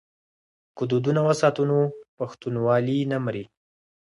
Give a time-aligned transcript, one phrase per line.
[0.75, 1.79] که دودونه وساتو نو
[2.17, 3.45] پښتونوالي نه مري.